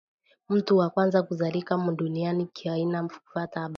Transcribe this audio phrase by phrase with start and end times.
[0.49, 3.69] Muntu wakwanza kuzalika mu dunia ni kahina kufata abali